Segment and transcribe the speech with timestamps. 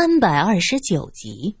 [0.00, 1.56] 三百二十九集，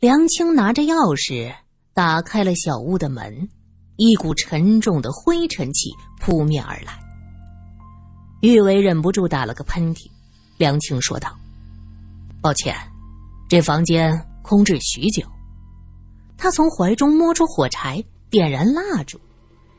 [0.00, 1.54] 梁青拿着钥匙
[1.94, 3.48] 打开了小屋的门，
[3.94, 5.90] 一股沉重的灰尘气
[6.20, 6.98] 扑面而来。
[8.40, 10.10] 玉伟忍不住打了个喷嚏，
[10.56, 11.32] 梁青说道
[12.42, 12.74] ：“抱歉，
[13.48, 15.22] 这房间空置许久。”
[16.36, 19.20] 他从怀中摸出火柴，点燃蜡烛，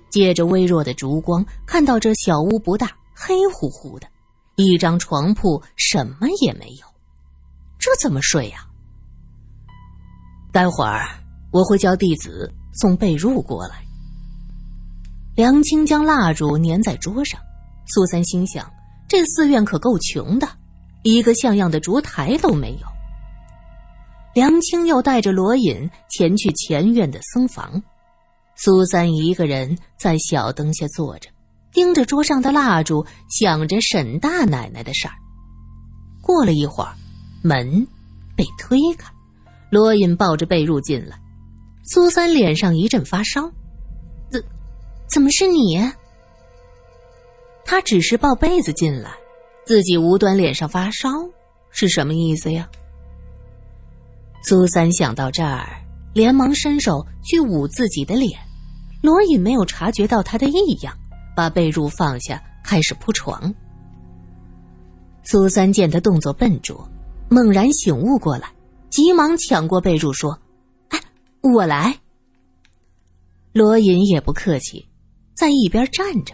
[0.10, 4.08] 借着微弱的烛光，看到这小屋不大，黑乎乎的，
[4.56, 6.89] 一张床铺什么也没有。
[7.90, 8.68] 这怎么睡呀？
[10.52, 11.08] 待会儿
[11.52, 13.84] 我会叫弟子送被褥过来。
[15.36, 17.42] 梁青将蜡烛粘在桌上，
[17.88, 18.72] 苏三心想：
[19.08, 20.48] 这寺院可够穷的，
[21.02, 22.86] 一个像样的烛台都没有。
[24.36, 27.82] 梁青又带着罗隐前去前院的僧房，
[28.56, 31.28] 苏三一个人在小灯下坐着，
[31.72, 35.16] 盯着桌上的蜡烛，想着沈大奶奶的事儿。
[36.22, 36.94] 过了一会儿。
[37.42, 37.88] 门
[38.36, 39.12] 被推开，
[39.70, 41.20] 罗隐抱着被褥进来。
[41.84, 43.52] 苏三脸上一阵发烧，
[44.30, 44.44] 怎
[45.12, 45.80] 怎么是你？
[47.66, 49.12] 他只是抱被子进来，
[49.66, 51.10] 自己无端脸上发烧
[51.72, 52.68] 是什么意思呀？
[54.44, 55.68] 苏三想到这儿，
[56.14, 58.40] 连忙伸手去捂自己的脸。
[59.02, 60.98] 罗隐没有察觉到他的异样，
[61.36, 63.54] 把被褥放下，开始铺床。
[65.24, 66.90] 苏三见他动作笨拙。
[67.30, 68.52] 猛然醒悟过来，
[68.90, 70.38] 急忙抢过被褥说
[70.90, 71.00] ：“哎，
[71.42, 71.96] 我来。”
[73.54, 74.88] 罗隐也不客气，
[75.36, 76.34] 在一边站着。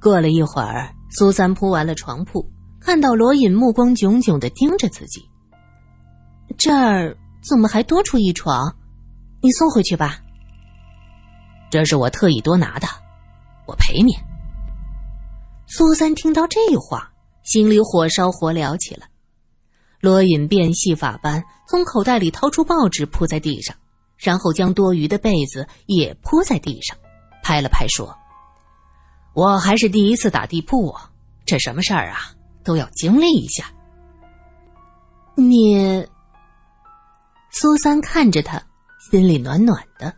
[0.00, 2.44] 过了一会儿，苏三铺完了床铺，
[2.80, 5.20] 看到罗隐目光炯炯的盯着自己，
[6.58, 7.16] 这儿
[7.48, 8.74] 怎么还多出一床？
[9.40, 10.18] 你送回去吧。
[11.70, 12.86] 这是我特意多拿的，
[13.66, 14.12] 我赔你。
[15.66, 19.08] 苏三听到这话，心里火烧火燎起来。
[20.04, 23.74] 罗隐变戏法般从口袋里掏出报纸铺在地上，
[24.18, 26.94] 然后将多余的被子也铺在地上，
[27.42, 28.14] 拍了拍说
[29.32, 31.10] ：“我还是第一次打地铺啊，
[31.46, 32.18] 这什么事儿啊，
[32.62, 33.64] 都要经历一下。”
[35.36, 36.06] 你，
[37.50, 38.62] 苏三看着他，
[39.10, 40.14] 心里暖暖的。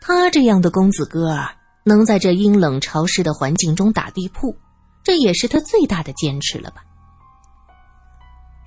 [0.00, 4.56] 他这样的公子哥儿，能在这阴冷潮湿的环境中打地铺，
[5.02, 6.84] 这也是他最大的坚持了吧。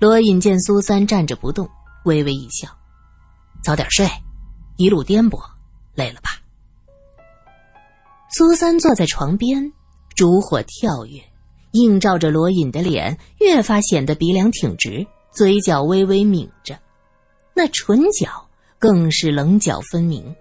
[0.00, 1.68] 罗隐见苏三站着不动，
[2.04, 2.68] 微微一笑
[3.64, 4.08] ：“早点睡，
[4.76, 5.40] 一路颠簸，
[5.94, 6.30] 累了吧？”
[8.30, 9.72] 苏三坐在床边，
[10.14, 11.20] 烛火跳跃，
[11.72, 16.78] 映照着罗隐的脸，越发显得鼻梁挺直，嘴角微微抿着，
[17.52, 18.46] 那唇角
[18.78, 20.32] 更是棱角分明，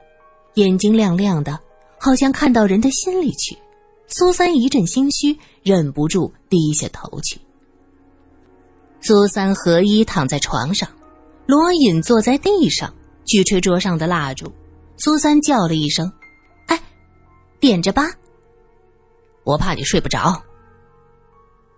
[0.53, 1.59] 眼睛亮亮的，
[1.99, 3.57] 好像看到人的心里去。
[4.05, 7.39] 苏三一阵心虚，忍不住低下头去。
[9.01, 10.89] 苏三合一躺在床上，
[11.45, 12.93] 罗隐坐在地上，
[13.25, 14.51] 去吹桌上的蜡烛。
[14.97, 16.11] 苏三叫了一声
[16.67, 16.81] ：“哎，
[17.59, 18.09] 点着吧。”
[19.45, 20.41] 我怕你睡不着。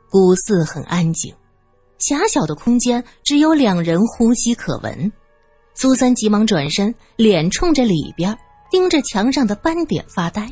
[0.10, 1.32] 古寺很安静，
[2.00, 5.12] 狭小的空间只有两人呼吸可闻。
[5.76, 8.36] 苏三急忙转身，脸冲着里边，
[8.72, 10.52] 盯着墙上的斑点发呆。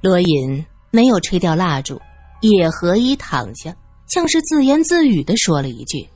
[0.00, 2.00] 罗隐没有吹掉蜡烛，
[2.40, 3.76] 也合衣躺下。
[4.08, 6.08] 像是自言自语的说了一句：“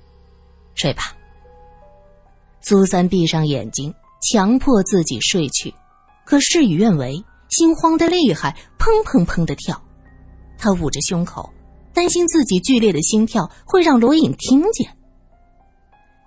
[0.75, 1.03] 睡吧。”
[2.63, 5.73] 苏三闭上眼睛，强迫自己睡去，
[6.25, 9.81] 可事与愿违，心慌的厉害，砰砰砰的跳。
[10.59, 11.53] 他捂着胸口，
[11.93, 14.97] 担心自己剧烈的心跳会让罗隐听见。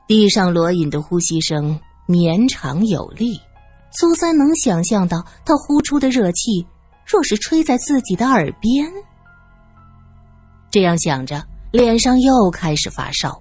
[0.08, 3.40] 地上罗隐的呼吸声绵长有力，
[3.92, 6.68] 苏三能想象到他呼出的热气，
[7.08, 8.92] 若是吹在自己的耳边。
[10.70, 11.44] 这样想着。
[11.76, 13.38] 脸上又开始发烧，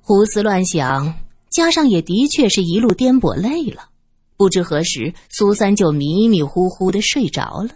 [0.00, 1.12] 胡思乱想，
[1.50, 3.88] 加上也的确是一路颠簸累了，
[4.36, 7.70] 不知何时苏三就迷迷糊糊的睡着了。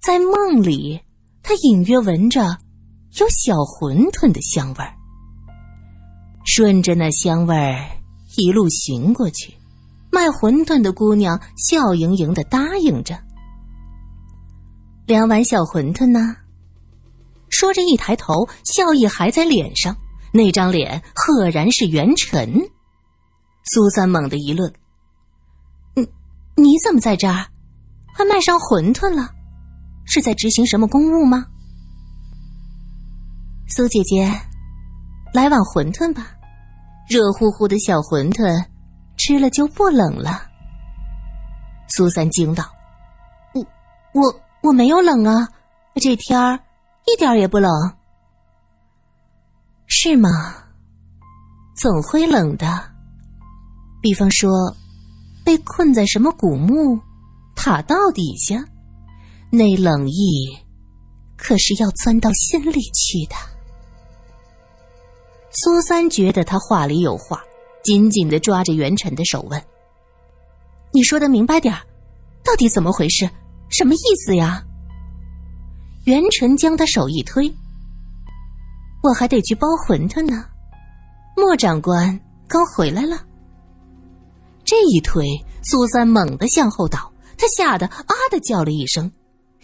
[0.00, 0.98] 在梦里，
[1.42, 2.40] 他隐约闻着
[3.20, 4.94] 有小馄饨的香味儿，
[6.46, 7.86] 顺着那香味儿
[8.38, 9.52] 一路寻过去，
[10.10, 13.14] 卖馄饨的姑娘笑盈盈的答应着
[15.04, 16.34] ：“两碗小馄饨呢。”
[17.52, 19.96] 说着，一抬头，笑意还在脸上，
[20.32, 22.50] 那张脸赫然是元辰。
[23.64, 24.72] 苏三猛地一愣
[25.94, 26.02] ：“你
[26.56, 27.46] 你怎么在这儿？
[28.12, 29.30] 还卖上馄饨了？
[30.04, 31.46] 是在执行什么公务吗？”
[33.68, 34.24] 苏姐姐，
[35.32, 36.34] 来碗馄饨吧，
[37.08, 38.64] 热乎乎的小馄饨，
[39.18, 40.42] 吃了就不冷了。
[41.88, 42.64] 苏三惊道
[43.54, 43.64] ：“我
[44.14, 45.46] 我我没有冷啊，
[46.00, 46.58] 这天儿。”
[47.12, 47.70] 一点也不冷。
[49.86, 50.30] 是吗？
[51.76, 52.90] 总会冷的。
[54.00, 54.74] 比方说，
[55.44, 56.98] 被困在什么古墓、
[57.54, 58.64] 塔道底下，
[59.50, 60.58] 那冷意
[61.36, 63.36] 可是要钻到心里去的。
[65.50, 67.42] 苏三觉得他话里有话，
[67.84, 69.62] 紧紧的抓着元辰的手问
[70.92, 71.82] ：“你说的明白点儿，
[72.42, 73.28] 到底怎么回事？
[73.68, 74.64] 什么意思呀？”
[76.04, 77.52] 元辰将他手一推
[79.02, 80.44] ：“我还得去包馄饨呢，
[81.36, 82.18] 莫长官
[82.48, 83.24] 刚回来了。”
[84.64, 85.24] 这一推，
[85.62, 89.10] 苏三猛地向后倒，他吓得啊的叫了一声，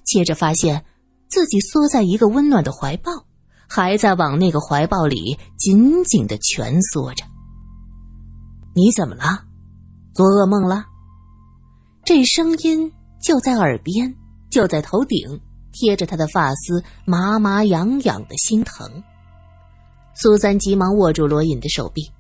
[0.05, 0.85] 接着发现
[1.29, 3.12] 自己缩在一个温暖的怀抱，
[3.69, 7.25] 还在往那个怀抱里紧紧的蜷缩着。
[8.75, 9.44] 你怎么了？
[10.14, 10.84] 做噩梦了？
[12.05, 14.14] 这声音就在耳边，
[14.50, 15.41] 就在头顶，
[15.78, 19.00] 贴着他的发丝，麻麻痒痒的心疼。
[20.12, 22.10] 苏三急忙握住罗隐的手臂，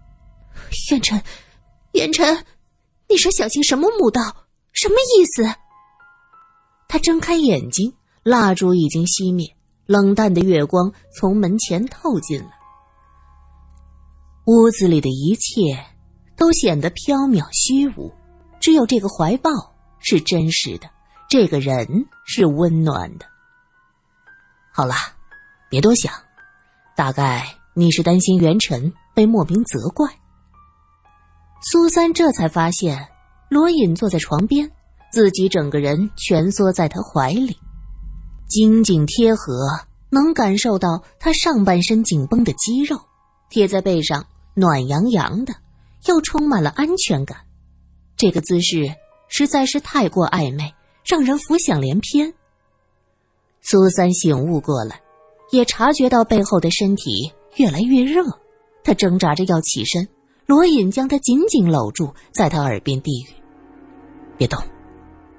[0.90, 1.20] 元辰，
[1.92, 2.44] 元辰。
[3.08, 4.22] 你说小心什么墓道？
[4.72, 5.42] 什么意思？
[6.86, 9.48] 他睁开眼睛，蜡烛已经熄灭，
[9.86, 12.50] 冷淡的月光从门前透进来，
[14.46, 15.84] 屋子里的一切
[16.36, 18.12] 都显得缥缈虚无，
[18.60, 19.50] 只有这个怀抱
[19.98, 20.88] 是真实的，
[21.28, 21.84] 这个人
[22.24, 23.26] 是温暖的。
[24.78, 24.94] 好了，
[25.68, 26.14] 别多想，
[26.94, 27.44] 大概
[27.74, 30.08] 你是担心元辰被莫名责怪。
[31.60, 33.08] 苏三这才发现，
[33.48, 34.70] 罗隐坐在床边，
[35.10, 37.58] 自己整个人蜷缩在他怀里，
[38.46, 39.52] 紧紧贴合，
[40.10, 43.00] 能感受到他上半身紧绷的肌肉，
[43.50, 45.52] 贴在背上暖洋洋的，
[46.06, 47.36] 又充满了安全感。
[48.16, 48.94] 这个姿势
[49.26, 50.72] 实在是太过暧昧，
[51.04, 52.32] 让人浮想联翩。
[53.70, 54.98] 苏三醒悟过来，
[55.50, 58.24] 也察觉到背后的身体越来越热，
[58.82, 60.08] 他挣扎着要起身。
[60.46, 63.26] 罗隐将他紧紧搂住，在他耳边低语
[64.38, 64.58] ：“别动，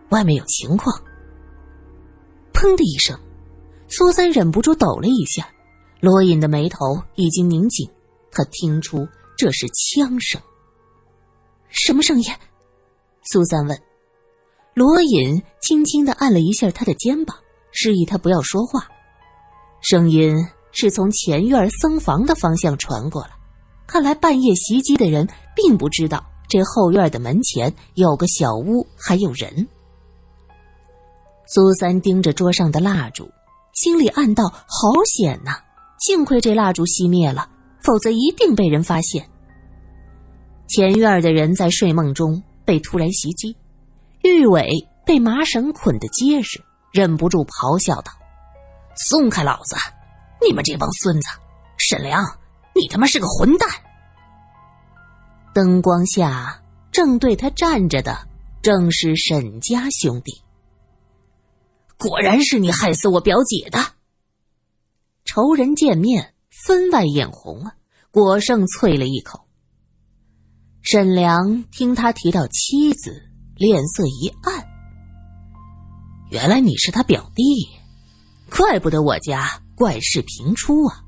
[0.09, 0.95] 外面有情况。”
[2.53, 3.19] 砰的一声，
[3.87, 5.49] 苏三忍不住抖了一下。
[5.99, 7.89] 罗隐的眉头已经拧紧，
[8.29, 10.39] 他听出这是枪声。
[11.69, 12.31] 什么声音？
[13.23, 13.81] 苏三问。
[14.75, 17.35] 罗隐轻轻的按了一下他的肩膀，
[17.71, 18.87] 示意他不要说话。
[19.81, 20.35] 声音
[20.71, 23.29] 是从前院僧房的方向传过来。
[23.87, 29.67] 看来半夜袭击的人并不知道这后院的门前有个小屋，还有人。
[31.47, 33.27] 苏三盯着桌上的蜡烛，
[33.73, 35.57] 心里暗道：好险呐！
[35.99, 37.49] 幸亏这蜡烛熄灭了，
[37.81, 39.27] 否则一定被人发现。
[40.67, 43.57] 前院的人在睡梦中被突然袭击，
[44.21, 44.69] 玉伟
[45.03, 48.11] 被麻绳捆得结实，忍不住咆哮道
[49.07, 49.75] ：“松开老子！
[50.45, 51.27] 你们这帮孙子！
[51.77, 52.23] 沈良！”
[52.75, 53.67] 你他妈是个混蛋！
[55.53, 58.27] 灯光下，正对他站着的
[58.61, 60.41] 正是沈家兄弟。
[61.97, 63.79] 果然是你害死我表姐的！
[65.25, 66.33] 仇人见面，
[66.65, 67.73] 分外眼红啊！
[68.11, 69.41] 果胜啐了一口。
[70.81, 74.68] 沈良听他提到妻子，脸色一暗。
[76.29, 77.43] 原来你是他表弟，
[78.55, 81.01] 怪不得我家怪事频出啊！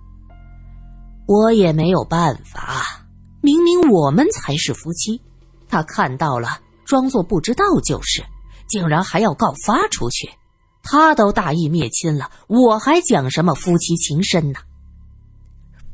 [1.27, 3.05] 我也没有办法，
[3.41, 5.21] 明明我们才是夫妻，
[5.69, 8.23] 他看到了，装作不知道就是，
[8.67, 10.27] 竟然还要告发出去。
[10.83, 14.59] 他都大义灭亲了，我还讲什么夫妻情深呢？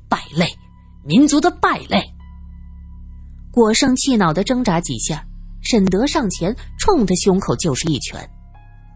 [0.07, 0.47] 败类，
[1.03, 2.01] 民族的败类！
[3.51, 5.25] 果胜气恼的挣扎几下，
[5.61, 8.29] 沈德上前冲他胸口就是一拳，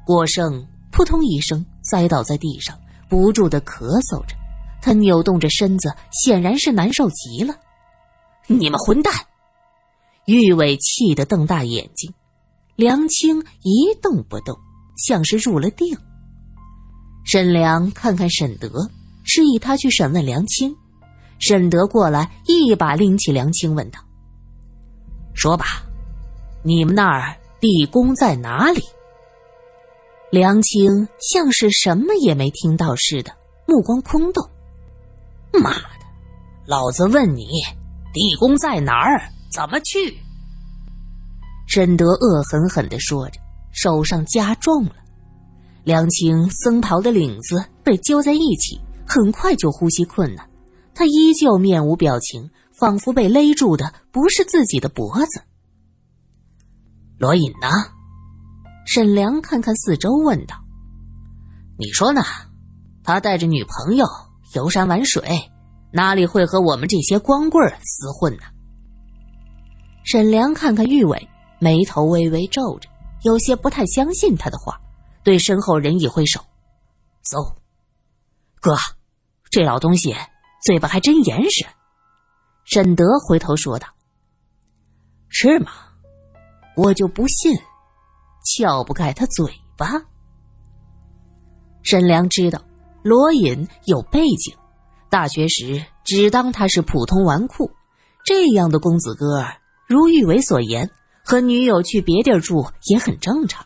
[0.06, 2.78] 郭胜扑通一声栽倒在地上，
[3.08, 4.36] 不住的咳嗽着。
[4.82, 7.56] 他扭动着身子，显然是难受极了。
[8.48, 9.14] 你们混蛋！
[10.26, 12.12] 玉伟气得瞪大眼睛，
[12.76, 14.58] 梁青一动不动，
[14.98, 15.96] 像是入了定。
[17.24, 18.90] 沈良看看沈德，
[19.24, 20.76] 示意他去审问梁青。
[21.40, 24.00] 沈德过来，一把拎起梁青，问道
[25.34, 25.66] ：“说吧，
[26.64, 28.82] 你们那儿地宫在哪里？”
[30.32, 33.36] 梁青像是什么也没听到似的，
[33.68, 34.50] 目光空洞。
[35.52, 36.06] 妈的！
[36.66, 37.48] 老子问你，
[38.14, 39.22] 地宫在哪儿？
[39.54, 40.18] 怎么去？
[41.68, 43.42] 沈德恶狠狠的说着，
[43.74, 44.96] 手上加重了。
[45.84, 50.50] 梁青僧袍的领子被揪在一起，很快就呼吸困难。
[50.96, 55.42] 他依旧面无表情，仿佛被勒住的不是自己的脖子。
[57.18, 57.68] 罗隐呢？
[58.86, 60.56] 沈良看看四周，问道
[61.78, 62.24] ：“你说呢？
[63.04, 64.06] 他带着女朋友？”
[64.54, 65.50] 游山玩水，
[65.94, 68.44] 哪里会和我们这些光棍厮混呢？
[70.04, 72.90] 沈良看看玉伟，眉头微微皱着，
[73.24, 74.78] 有些不太相信他的话，
[75.24, 76.42] 对身后人一挥手
[77.24, 77.56] ：“走，
[78.60, 78.76] 哥，
[79.50, 80.14] 这老东西
[80.66, 81.66] 嘴巴还真严实。”
[82.66, 83.88] 沈德回头说道
[85.30, 85.72] ：“是吗？
[86.76, 87.58] 我就不信，
[88.58, 89.46] 撬不开他嘴
[89.78, 90.02] 巴。”
[91.84, 92.62] 沈良知道
[93.04, 94.56] 罗隐有背景，
[95.10, 97.72] 大学时只当他是普通纨绔，
[98.24, 100.90] 这样的公子哥儿，如玉伟所言，
[101.26, 103.66] 和女友去别地儿住也很正常。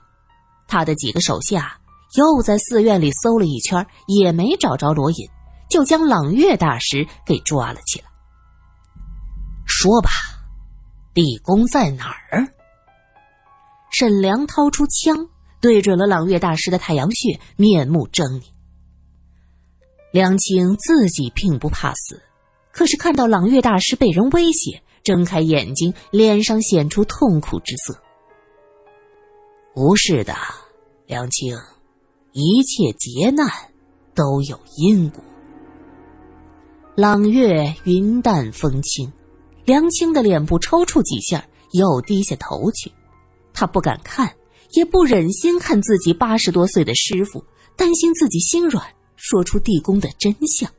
[0.68, 1.78] 他的几个手下
[2.16, 5.30] 又在寺院里搜了一圈，也没找着罗隐，
[5.70, 8.06] 就将朗月大师给抓了起来。
[9.66, 10.10] 说吧，
[11.14, 12.48] 地宫在哪儿？
[13.98, 15.30] 沈良掏出枪。
[15.62, 18.44] 对准了朗月大师的太阳穴，面目狰狞。
[20.12, 22.22] 梁青自己并不怕死，
[22.74, 27.98] 可是看到朗月大师被人威胁，睁开眼睛，脸上显出痛苦之色。
[29.74, 30.36] 不是的，
[31.08, 31.58] 梁青，
[32.34, 33.48] 一切劫难
[34.14, 35.24] 都有因果。
[36.96, 39.10] 朗月云淡风轻，
[39.64, 42.92] 梁青的脸部抽搐几下，又低下头去，
[43.56, 44.36] 他不敢看。
[44.72, 47.42] 也不忍心看自己八十多岁的师傅，
[47.78, 48.86] 担心自己心软，
[49.16, 50.70] 说出地宫的真相。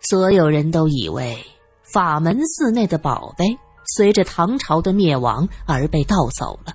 [0.00, 1.38] 所有人都以为
[1.84, 6.74] 法门寺内的宝贝随着唐朝的灭亡而被盗走了，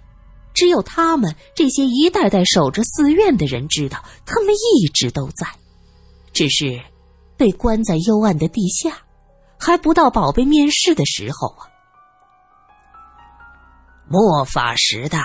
[0.53, 5.45] 只有他们这些一代代守着寺院的人知道，他们一直都在，
[6.31, 6.79] 只是
[7.35, 8.99] 被关在幽暗的地下，
[9.59, 11.68] 还不到宝贝面世的时候啊。
[14.11, 15.19] 末法时代，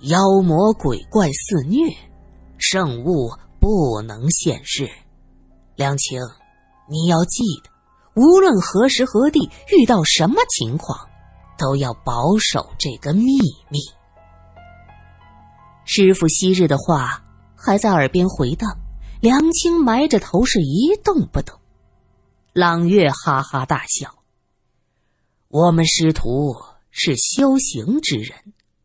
[0.00, 1.96] 妖魔鬼怪肆虐，
[2.58, 4.86] 圣物不能现世。
[5.76, 6.20] 梁青，
[6.90, 7.70] 你要记得，
[8.20, 11.08] 无论何时何地遇到什么情况，
[11.56, 13.32] 都要保守这个秘
[13.70, 13.78] 密。
[15.86, 17.24] 师傅昔日的话
[17.56, 18.76] 还在耳边回荡，
[19.22, 21.58] 梁青埋着头是一动不动。
[22.52, 24.16] 朗月哈哈大笑
[25.48, 26.54] ：“我们师徒。”
[26.98, 28.32] 是修行之人，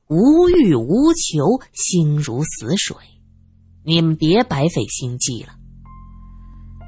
[0.10, 2.98] 无欲无求，心如死水。
[3.86, 5.54] 你们别白费心机了。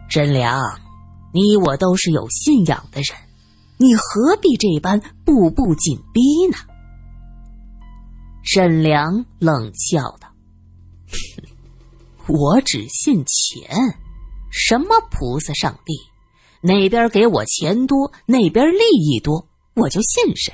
[0.10, 0.60] 沈良，
[1.34, 3.18] 你我都是有信仰的人，
[3.78, 6.58] 你何必这般步步紧逼呢？
[8.44, 10.28] 沈良冷笑道
[12.28, 13.98] ：“我只信钱，
[14.52, 15.94] 什么菩萨上帝，
[16.68, 20.54] 哪边给我钱多，哪边利益多，我就信谁。”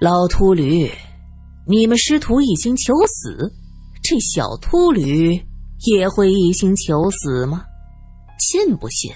[0.00, 0.90] 老秃驴，
[1.66, 3.54] 你们师徒一心求死，
[4.02, 5.40] 这小秃驴
[5.86, 7.64] 也会一心求死吗？
[8.38, 9.12] 信不信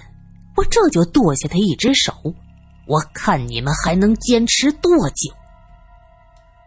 [0.57, 2.15] 我这就剁下他一只手？
[2.87, 5.35] 我看你们还能坚持多久？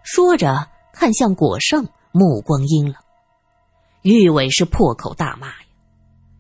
[0.04, 2.96] 说着，看向果圣，目光阴冷。
[4.02, 5.56] 玉伟是破口大骂呀：“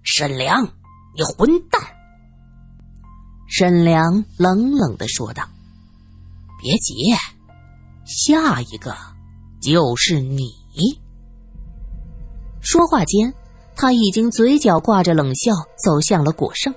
[0.03, 0.63] 沈良，
[1.15, 1.81] 你混蛋！”
[3.47, 5.47] 沈良冷冷的说道
[6.61, 6.93] ：“别急。”
[8.11, 8.93] 下一个
[9.61, 10.51] 就是你。
[12.59, 13.33] 说话间，
[13.75, 15.53] 他已经嘴角挂着冷笑，
[15.83, 16.73] 走向了果圣。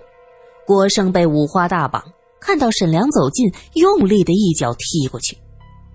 [0.66, 2.02] 果圣被五花大绑，
[2.40, 5.36] 看到沈良走近，用力的一脚踢过去。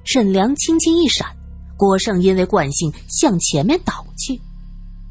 [0.04, 1.28] 沈良轻轻一闪，
[1.78, 4.40] 果胜因为惯性向前面倒去。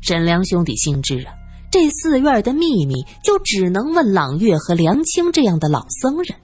[0.00, 1.32] 沈良兄弟心知啊，
[1.72, 2.94] 这寺院的秘密
[3.24, 6.36] 就只能问朗月和梁青这样的老僧人。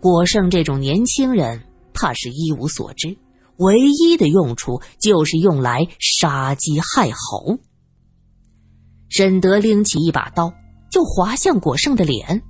[0.00, 1.60] 果胜这种年轻人，
[1.92, 3.16] 怕是一无所知。
[3.58, 7.58] 唯一的用处就是用来杀鸡害猴。
[9.08, 10.52] 沈德拎起一把刀，
[10.90, 12.42] 就划向果圣的脸。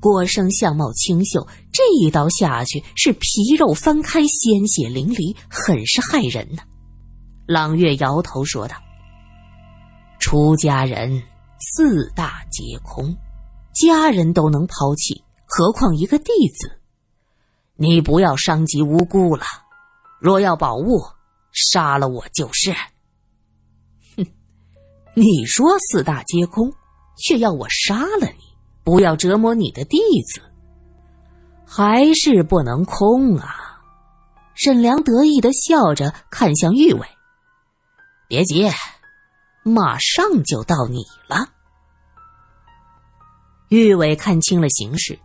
[0.00, 6.62] 果圣相貌清秀，这一刀下去是皮肉翻开，鲜血淋漓，很是骇人呢。
[7.46, 8.76] 朗月摇头说道
[10.18, 11.22] ：“出家人
[11.58, 13.16] 四大皆空，
[13.74, 16.24] 家人都能抛弃，何况一个弟
[16.58, 16.80] 子？
[17.76, 19.44] 你不要伤及无辜了。”
[20.18, 21.04] 若要宝物，
[21.52, 22.72] 杀了我就是。
[24.16, 24.26] 哼，
[25.14, 26.72] 你说四大皆空，
[27.18, 28.44] 却要我杀了你，
[28.82, 29.98] 不要折磨你的弟
[30.32, 30.40] 子，
[31.66, 33.82] 还是不能空啊！
[34.54, 37.06] 沈良得意的笑着，看向玉伟
[38.26, 38.70] ：“别急，
[39.62, 41.50] 马上就到你了。”
[43.68, 45.18] 玉伟看清了形势，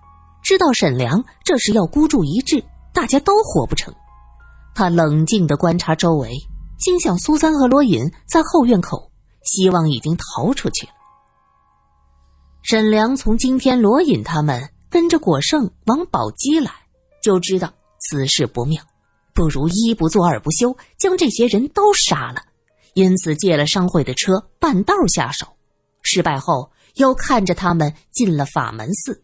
[0.52, 2.62] 知道沈良这是要孤注一掷，
[2.94, 3.96] 大家都活不成。
[4.76, 6.30] 他冷静的观察周围，
[6.78, 9.10] 心想：苏三和罗隐在后院口，
[9.46, 10.92] 希望已经逃出去了。
[12.64, 16.70] 沈良从今天罗隐他们跟着果圣往宝鸡来，
[17.24, 18.84] 就知道此事不妙，
[19.34, 22.44] 不如一不做二不休，将这些人都杀了。
[22.94, 25.48] 因此借了商会的车，半道下手。
[26.02, 29.24] 失败后，又看着他们进了法门寺。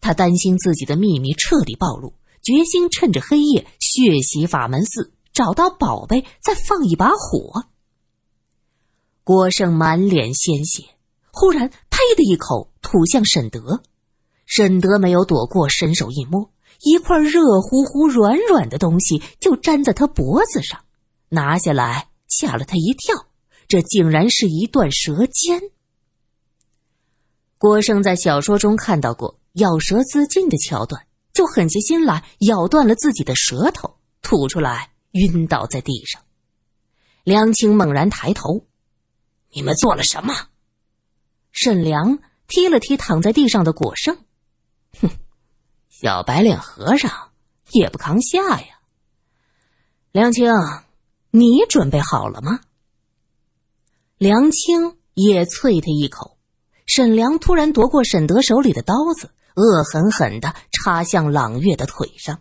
[0.00, 7.66] 他担心自己的秘密彻底暴露，决心趁着黑夜血洗法门寺，找到宝贝，再放一把火。
[9.24, 10.84] 郭胜满脸鲜血，
[11.30, 13.82] 忽然呸的一口吐向沈德。
[14.46, 16.50] 沈德没有躲过，伸手一摸，
[16.80, 20.80] 一块热乎乎、软软的东西就粘在他脖子上，
[21.28, 23.26] 拿下来吓了他一跳，
[23.68, 25.60] 这竟然是一段舌尖。
[27.58, 36.22] 郭胜在小说中看到过咬舌自尽的桥段，就狠下心来咬断了自己的舌头，吐出来，晕倒在地上。
[37.22, 38.64] 梁青猛然抬头。
[39.50, 40.34] 你们做了什么？
[41.52, 44.18] 沈良踢了踢躺在地上的果圣，
[45.00, 45.10] 哼，
[45.88, 47.30] 小白脸和尚
[47.70, 48.78] 也不扛下呀。
[50.12, 50.52] 梁青，
[51.30, 52.60] 你准备好了吗？
[54.18, 56.36] 梁青也啐他一口。
[56.86, 62.40] 沈良突然夺过沈德手里的刀子，恶狠狠的插向朗月的腿上。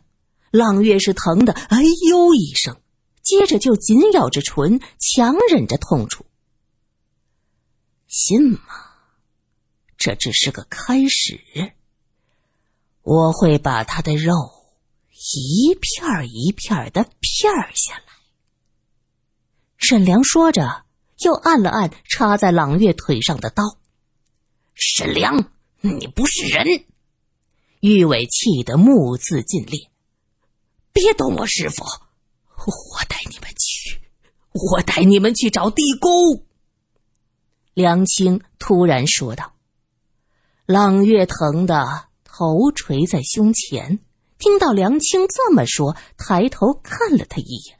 [0.51, 2.79] 朗月是疼的，哎呦一声，
[3.24, 6.25] 接着就紧咬着唇，强忍着痛楚。
[8.07, 8.59] 信吗？
[9.97, 11.41] 这只是个开始。
[13.01, 14.33] 我会把他的肉
[15.33, 18.03] 一片一片的片下来。
[19.77, 20.86] 沈良说着，
[21.25, 23.63] 又按了按插在朗月腿上的刀。
[24.75, 26.65] 沈良，你不是人！
[27.79, 29.89] 玉伟气得目眦尽裂。
[30.91, 34.01] 别动我师傅，我带你们去，
[34.53, 36.43] 我带你们去找地宫。
[37.74, 39.53] 梁青突然说道
[40.65, 43.99] ：“朗月疼的头垂在胸前，
[44.39, 47.80] 听到梁青这么说，抬头看了他一眼。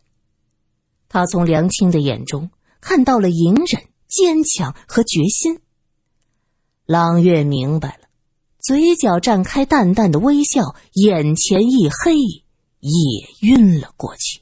[1.10, 5.60] 他从梁青的眼中看到了隐忍、坚强和决心。
[6.86, 8.07] 朗月明白了，
[8.60, 12.18] 嘴角绽开淡淡的微笑，眼前一黑，
[12.80, 14.42] 也晕了过去。”